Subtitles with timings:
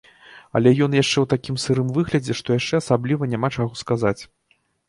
[0.59, 4.19] Але ён яшчэ ў такім сырым выглядзе, што яшчэ асабліва няма чаго сказаць.